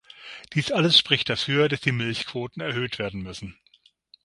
Dies 0.55 0.71
alles 0.71 0.97
spricht 0.97 1.29
dafür, 1.29 1.69
dass 1.69 1.79
die 1.81 1.91
Milchquoten 1.91 2.59
erhöht 2.59 2.97
werden 2.97 3.21
müssen. 3.21 3.55